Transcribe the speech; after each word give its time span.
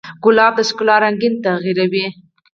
ګلاب 0.23 0.53
د 0.57 0.59
ښکلا 0.69 0.95
رنګین 1.03 1.33
تعبیر 1.43 1.77
دی. 1.93 2.05